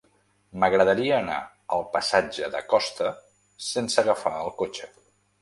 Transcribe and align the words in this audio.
M'agradaria 0.61 1.11
anar 1.23 1.35
al 1.77 1.85
passatge 1.97 2.49
de 2.57 2.63
Costa 2.73 3.13
sense 3.67 4.03
agafar 4.05 4.35
el 4.41 4.53
cotxe. 4.65 4.93